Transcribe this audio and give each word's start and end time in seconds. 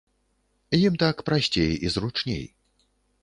Ім 0.77 0.95
так 1.03 1.19
прасцей 1.27 1.73
і 1.87 1.91
зручней. 1.97 2.43